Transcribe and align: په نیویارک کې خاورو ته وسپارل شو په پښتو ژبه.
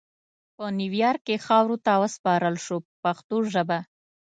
په 0.55 0.65
نیویارک 0.79 1.21
کې 1.27 1.43
خاورو 1.45 1.75
ته 1.85 1.91
وسپارل 2.03 2.55
شو 2.65 2.77
په 2.83 2.87
پښتو 3.03 3.37
ژبه. 3.53 3.79